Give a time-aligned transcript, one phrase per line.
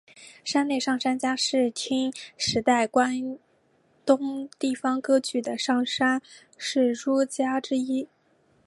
[0.43, 3.37] 山内上杉家是室町时代在关
[4.03, 6.19] 东地方割据的上杉
[6.57, 8.09] 氏诸家之一。